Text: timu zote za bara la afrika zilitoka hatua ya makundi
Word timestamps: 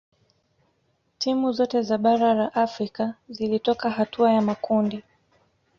timu 1.17 1.51
zote 1.51 1.81
za 1.81 1.97
bara 1.97 2.33
la 2.33 2.53
afrika 2.53 3.13
zilitoka 3.29 3.89
hatua 3.89 4.31
ya 4.31 4.41
makundi 4.41 5.03